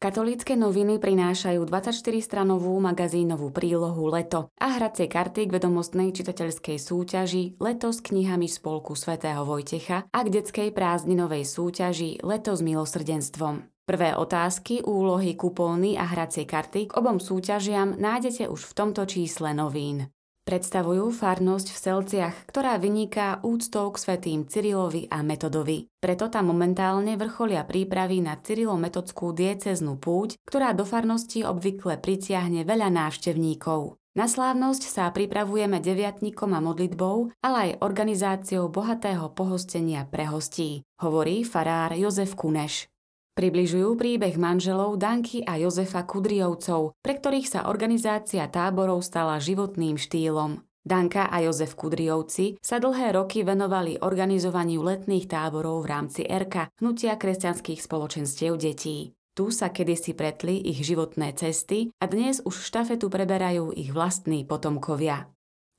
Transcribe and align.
Katolícke 0.00 0.56
noviny 0.56 0.96
prinášajú 0.96 1.60
24-stranovú 1.68 2.72
magazínovú 2.80 3.52
prílohu 3.52 4.08
Leto 4.08 4.48
a 4.56 4.80
hracie 4.80 5.12
karty 5.12 5.44
k 5.44 5.60
vedomostnej 5.60 6.16
čitateľskej 6.16 6.80
súťaži 6.80 7.60
Leto 7.60 7.92
s 7.92 8.00
knihami 8.00 8.48
Spolku 8.48 8.96
svätého 8.96 9.44
Vojtecha 9.44 10.08
a 10.08 10.18
k 10.24 10.40
detskej 10.40 10.72
prázdninovej 10.72 11.44
súťaži 11.44 12.24
Leto 12.24 12.56
s 12.56 12.64
milosrdenstvom. 12.64 13.68
Prvé 13.84 14.16
otázky, 14.16 14.80
úlohy, 14.80 15.36
kupóny 15.36 16.00
a 16.00 16.08
hracie 16.08 16.48
karty 16.48 16.88
k 16.88 16.96
obom 16.96 17.20
súťažiam 17.20 17.92
nájdete 17.92 18.48
už 18.48 18.72
v 18.72 18.76
tomto 18.80 19.04
čísle 19.04 19.52
novín 19.52 20.08
predstavujú 20.50 21.14
farnosť 21.14 21.70
v 21.70 21.78
Selciach, 21.78 22.34
ktorá 22.50 22.74
vyniká 22.82 23.38
úctou 23.46 23.86
k 23.94 24.02
svetým 24.02 24.50
Cyrilovi 24.50 25.06
a 25.06 25.22
Metodovi. 25.22 25.86
Preto 26.02 26.26
tam 26.26 26.50
momentálne 26.50 27.14
vrcholia 27.14 27.62
prípravy 27.62 28.18
na 28.18 28.34
Cyrilometodskú 28.34 29.30
dieceznú 29.30 29.94
púť, 29.94 30.34
ktorá 30.42 30.74
do 30.74 30.82
farnosti 30.82 31.46
obvykle 31.46 32.02
pritiahne 32.02 32.66
veľa 32.66 32.90
návštevníkov. 32.90 33.94
Na 34.18 34.26
slávnosť 34.26 34.90
sa 34.90 35.06
pripravujeme 35.14 35.78
deviatníkom 35.78 36.50
a 36.50 36.58
modlitbou, 36.58 37.30
ale 37.46 37.56
aj 37.62 37.86
organizáciou 37.86 38.66
bohatého 38.66 39.30
pohostenia 39.30 40.02
pre 40.02 40.26
hostí, 40.26 40.82
hovorí 40.98 41.46
farár 41.46 41.94
Jozef 41.94 42.34
Kuneš. 42.34 42.90
Približujú 43.38 43.94
príbeh 43.94 44.34
manželov 44.34 44.98
Danky 44.98 45.46
a 45.46 45.54
Jozefa 45.56 46.02
Kudriovcov, 46.02 46.98
pre 46.98 47.14
ktorých 47.16 47.46
sa 47.46 47.60
organizácia 47.70 48.44
táborov 48.50 49.06
stala 49.06 49.38
životným 49.38 49.94
štýlom. 49.94 50.66
Danka 50.80 51.28
a 51.28 51.44
Jozef 51.44 51.76
Kudriovci 51.76 52.56
sa 52.58 52.80
dlhé 52.80 53.12
roky 53.12 53.44
venovali 53.44 54.00
organizovaniu 54.00 54.80
letných 54.80 55.28
táborov 55.28 55.84
v 55.84 55.90
rámci 55.92 56.22
ERKA, 56.24 56.72
hnutia 56.80 57.20
kresťanských 57.20 57.84
spoločenstiev 57.84 58.56
detí. 58.56 59.12
Tu 59.36 59.44
sa 59.54 59.70
kedysi 59.70 60.16
pretli 60.16 60.58
ich 60.58 60.82
životné 60.82 61.36
cesty 61.36 61.92
a 62.02 62.08
dnes 62.08 62.42
už 62.42 62.64
štafetu 62.64 63.12
preberajú 63.12 63.70
ich 63.76 63.92
vlastní 63.94 64.42
potomkovia. 64.48 65.28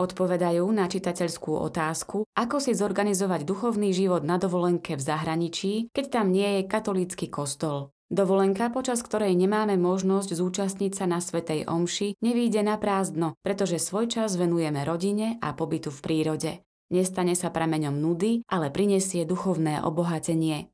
Odpovedajú 0.00 0.64
na 0.72 0.88
čitateľskú 0.88 1.60
otázku, 1.60 2.24
ako 2.32 2.56
si 2.56 2.72
zorganizovať 2.72 3.44
duchovný 3.44 3.92
život 3.92 4.24
na 4.24 4.40
dovolenke 4.40 4.96
v 4.96 5.02
zahraničí, 5.04 5.92
keď 5.92 6.04
tam 6.08 6.32
nie 6.32 6.56
je 6.56 6.62
katolícky 6.64 7.28
kostol. 7.28 7.92
Dovolenka, 8.08 8.72
počas 8.72 9.04
ktorej 9.04 9.36
nemáme 9.36 9.76
možnosť 9.76 10.40
zúčastniť 10.40 10.92
sa 10.96 11.04
na 11.04 11.20
Svetej 11.20 11.68
Omši, 11.68 12.16
nevýjde 12.24 12.64
na 12.64 12.80
prázdno, 12.80 13.36
pretože 13.44 13.76
svoj 13.76 14.08
čas 14.08 14.40
venujeme 14.40 14.88
rodine 14.88 15.36
a 15.44 15.52
pobytu 15.52 15.92
v 15.92 16.00
prírode. 16.00 16.52
Nestane 16.90 17.36
sa 17.36 17.52
prameňom 17.52 17.94
nudy, 17.94 18.48
ale 18.48 18.72
prinesie 18.72 19.28
duchovné 19.28 19.84
obohatenie. 19.84 20.72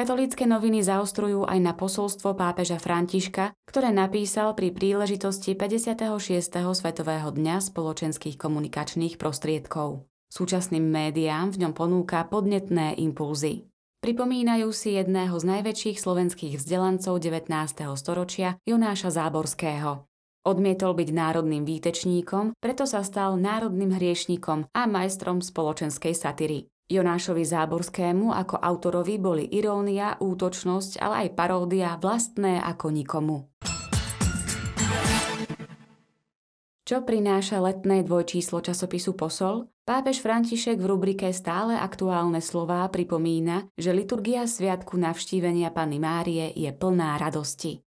Katolícke 0.00 0.48
noviny 0.48 0.80
zaostrujú 0.80 1.44
aj 1.44 1.60
na 1.60 1.76
posolstvo 1.76 2.32
pápeža 2.32 2.80
Františka, 2.80 3.52
ktoré 3.68 3.92
napísal 3.92 4.56
pri 4.56 4.72
príležitosti 4.72 5.52
56. 5.52 6.56
Svetového 6.56 7.28
dňa 7.28 7.60
spoločenských 7.60 8.40
komunikačných 8.40 9.20
prostriedkov. 9.20 10.08
Súčasným 10.32 10.80
médiám 10.80 11.52
v 11.52 11.68
ňom 11.68 11.72
ponúka 11.76 12.24
podnetné 12.24 12.96
impulzy. 12.96 13.68
Pripomínajú 14.00 14.72
si 14.72 14.96
jedného 14.96 15.36
z 15.36 15.44
najväčších 15.44 16.00
slovenských 16.00 16.56
vzdelancov 16.56 17.20
19. 17.20 17.52
storočia 18.00 18.56
Jonáša 18.64 19.12
Záborského. 19.12 20.08
Odmietol 20.48 20.96
byť 20.96 21.08
národným 21.12 21.68
výtečníkom, 21.68 22.56
preto 22.56 22.88
sa 22.88 23.04
stal 23.04 23.36
národným 23.36 23.92
hriešníkom 23.92 24.72
a 24.72 24.82
majstrom 24.88 25.44
spoločenskej 25.44 26.16
satyry. 26.16 26.72
Jonášovi 26.90 27.46
Záborskému 27.46 28.34
ako 28.34 28.58
autorovi 28.58 29.22
boli 29.22 29.46
irónia, 29.46 30.18
útočnosť, 30.18 30.98
ale 30.98 31.14
aj 31.24 31.28
paródia 31.38 31.94
vlastné 31.94 32.58
ako 32.58 32.86
nikomu. 32.90 33.46
Čo 36.90 37.06
prináša 37.06 37.62
letné 37.62 38.02
dvojčíslo 38.02 38.66
časopisu 38.66 39.14
Posol? 39.14 39.70
Pápež 39.86 40.18
František 40.26 40.82
v 40.82 40.90
rubrike 40.90 41.30
Stále 41.30 41.78
aktuálne 41.78 42.42
slová 42.42 42.82
pripomína, 42.90 43.70
že 43.78 43.94
liturgia 43.94 44.42
sviatku 44.42 44.98
navštívenia 44.98 45.70
Panny 45.70 46.02
Márie 46.02 46.50
je 46.50 46.74
plná 46.74 47.14
radosti. 47.22 47.78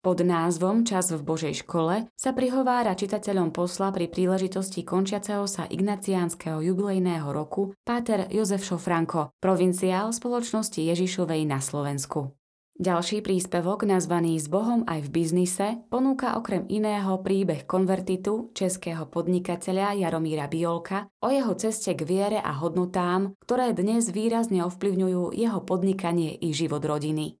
Pod 0.00 0.24
názvom 0.24 0.88
Čas 0.88 1.12
v 1.12 1.20
Božej 1.20 1.60
škole 1.60 2.08
sa 2.16 2.32
prihovára 2.32 2.96
čitateľom 2.96 3.52
posla 3.52 3.92
pri 3.92 4.08
príležitosti 4.08 4.80
končiaceho 4.80 5.44
sa 5.44 5.68
ignaciánskeho 5.68 6.64
jubilejného 6.64 7.28
roku 7.28 7.76
páter 7.84 8.24
Jozef 8.32 8.64
Šofranko, 8.64 9.36
provinciál 9.44 10.08
spoločnosti 10.16 10.80
Ježišovej 10.80 11.44
na 11.44 11.60
Slovensku. 11.60 12.32
Ďalší 12.80 13.20
príspevok, 13.20 13.84
nazvaný 13.84 14.40
S 14.40 14.48
Bohom 14.48 14.88
aj 14.88 15.04
v 15.04 15.20
biznise, 15.20 15.84
ponúka 15.92 16.32
okrem 16.40 16.64
iného 16.72 17.20
príbeh 17.20 17.68
konvertitu 17.68 18.56
českého 18.56 19.04
podnikateľa 19.04 20.00
Jaromíra 20.00 20.48
Biolka 20.48 21.12
o 21.20 21.28
jeho 21.28 21.52
ceste 21.60 21.92
k 21.92 22.08
viere 22.08 22.38
a 22.40 22.56
hodnotám, 22.56 23.36
ktoré 23.44 23.76
dnes 23.76 24.08
výrazne 24.08 24.64
ovplyvňujú 24.64 25.36
jeho 25.36 25.60
podnikanie 25.60 26.40
i 26.40 26.56
život 26.56 26.80
rodiny. 26.88 27.36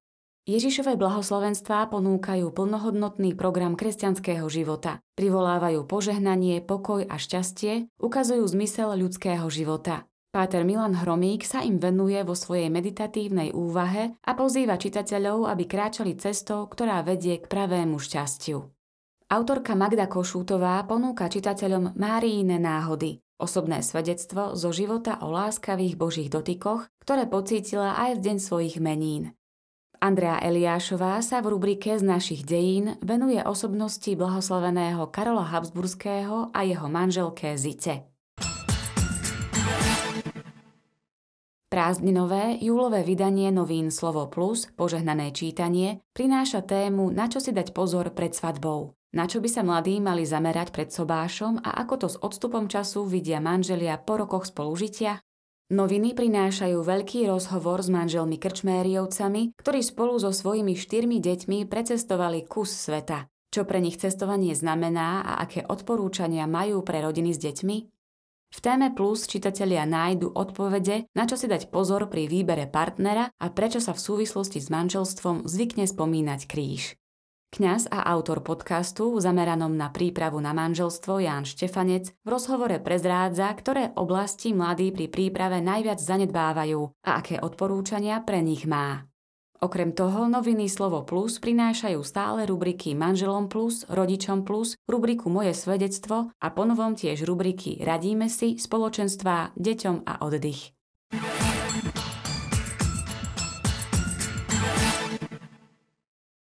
Ježišové 0.48 0.96
blahoslovenstvá 0.96 1.92
ponúkajú 1.92 2.48
plnohodnotný 2.56 3.36
program 3.36 3.76
kresťanského 3.76 4.48
života, 4.48 5.04
privolávajú 5.20 5.84
požehnanie, 5.84 6.64
pokoj 6.64 7.04
a 7.04 7.20
šťastie, 7.20 7.92
ukazujú 8.00 8.44
zmysel 8.48 8.96
ľudského 8.96 9.44
života. 9.52 10.08
Páter 10.30 10.62
Milan 10.62 10.94
Hromík 10.94 11.42
sa 11.42 11.60
im 11.60 11.82
venuje 11.82 12.16
vo 12.22 12.38
svojej 12.38 12.70
meditatívnej 12.70 13.50
úvahe 13.50 14.14
a 14.22 14.32
pozýva 14.38 14.78
čitateľov, 14.78 15.50
aby 15.50 15.66
kráčali 15.66 16.14
cestou, 16.16 16.70
ktorá 16.70 17.02
vedie 17.02 17.42
k 17.42 17.50
pravému 17.50 17.98
šťastiu. 17.98 18.62
Autorka 19.26 19.74
Magda 19.74 20.06
Košútová 20.06 20.80
ponúka 20.86 21.26
čitateľom 21.26 21.98
Máriine 21.98 22.62
náhody, 22.62 23.18
osobné 23.42 23.82
svedectvo 23.82 24.54
zo 24.54 24.70
života 24.70 25.18
o 25.20 25.34
láskavých 25.34 25.98
božích 25.98 26.30
dotykoch, 26.30 26.86
ktoré 27.02 27.26
pocítila 27.26 27.98
aj 27.98 28.18
v 28.18 28.22
deň 28.30 28.36
svojich 28.38 28.76
menín. 28.78 29.34
Andrea 30.00 30.40
Eliášová 30.40 31.20
sa 31.20 31.44
v 31.44 31.52
rubrike 31.52 31.92
z 31.92 32.00
našich 32.00 32.48
dejín 32.48 32.96
venuje 33.04 33.36
osobnosti 33.44 34.08
blahoslaveného 34.16 35.12
Karola 35.12 35.44
Habsburského 35.52 36.56
a 36.56 36.64
jeho 36.64 36.88
manželke 36.88 37.52
Zice. 37.60 38.08
Prázdninové 41.68 42.56
júlové 42.64 43.04
vydanie 43.04 43.52
novín 43.52 43.92
Slovo 43.92 44.24
Plus, 44.32 44.72
požehnané 44.72 45.36
čítanie, 45.36 46.00
prináša 46.16 46.64
tému 46.64 47.12
Na 47.12 47.28
čo 47.28 47.36
si 47.36 47.52
dať 47.52 47.76
pozor 47.76 48.16
pred 48.16 48.32
svadbou. 48.32 48.96
Na 49.12 49.28
čo 49.28 49.44
by 49.44 49.52
sa 49.52 49.60
mladí 49.60 50.00
mali 50.00 50.24
zamerať 50.24 50.72
pred 50.72 50.88
sobášom 50.88 51.60
a 51.60 51.76
ako 51.76 51.94
to 52.00 52.08
s 52.08 52.16
odstupom 52.24 52.72
času 52.72 53.04
vidia 53.04 53.36
manželia 53.36 54.00
po 54.00 54.16
rokoch 54.16 54.48
spolužitia? 54.48 55.20
Noviny 55.70 56.18
prinášajú 56.18 56.82
veľký 56.82 57.30
rozhovor 57.30 57.78
s 57.78 57.94
manželmi 57.94 58.42
Krčmériovcami, 58.42 59.54
ktorí 59.54 59.86
spolu 59.86 60.18
so 60.18 60.34
svojimi 60.34 60.74
štyrmi 60.74 61.22
deťmi 61.22 61.70
precestovali 61.70 62.42
kus 62.42 62.74
sveta. 62.74 63.30
Čo 63.54 63.62
pre 63.70 63.78
nich 63.78 63.94
cestovanie 63.94 64.50
znamená 64.58 65.22
a 65.22 65.46
aké 65.46 65.62
odporúčania 65.62 66.50
majú 66.50 66.82
pre 66.82 67.06
rodiny 67.06 67.30
s 67.30 67.38
deťmi? 67.38 67.76
V 68.50 68.58
téme 68.58 68.90
Plus 68.90 69.30
čitatelia 69.30 69.86
nájdu 69.86 70.34
odpovede, 70.34 71.06
na 71.14 71.30
čo 71.30 71.38
si 71.38 71.46
dať 71.46 71.70
pozor 71.70 72.10
pri 72.10 72.26
výbere 72.26 72.66
partnera 72.66 73.30
a 73.38 73.46
prečo 73.54 73.78
sa 73.78 73.94
v 73.94 74.02
súvislosti 74.02 74.58
s 74.58 74.74
manželstvom 74.74 75.46
zvykne 75.46 75.86
spomínať 75.86 76.50
kríž. 76.50 76.98
Kňaz 77.50 77.90
a 77.90 78.06
autor 78.14 78.46
podcastu 78.46 79.10
zameranom 79.18 79.74
na 79.74 79.90
prípravu 79.90 80.38
na 80.38 80.54
manželstvo 80.54 81.18
Ján 81.18 81.42
Štefanec 81.42 82.14
v 82.22 82.28
rozhovore 82.30 82.78
prezrádza, 82.78 83.50
ktoré 83.50 83.90
oblasti 83.98 84.54
mladí 84.54 84.94
pri 84.94 85.10
príprave 85.10 85.58
najviac 85.58 85.98
zanedbávajú 85.98 87.02
a 87.02 87.18
aké 87.18 87.42
odporúčania 87.42 88.22
pre 88.22 88.38
nich 88.38 88.70
má. 88.70 89.02
Okrem 89.60 89.92
toho 89.92 90.30
noviny 90.30 90.70
Slovo 90.70 91.02
Plus 91.02 91.42
prinášajú 91.42 91.98
stále 92.06 92.46
rubriky 92.46 92.94
Manželom 92.94 93.50
Plus, 93.50 93.82
Rodičom 93.90 94.46
Plus, 94.46 94.78
rubriku 94.86 95.26
Moje 95.26 95.50
svedectvo 95.52 96.30
a 96.30 96.46
ponovom 96.54 96.94
tiež 96.94 97.26
rubriky 97.26 97.82
Radíme 97.82 98.30
si, 98.30 98.62
spoločenstvá, 98.62 99.58
deťom 99.58 100.06
a 100.06 100.22
oddych. 100.22 100.70